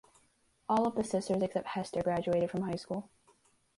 [0.67, 3.11] All of the sisters except Hester graduated from high school.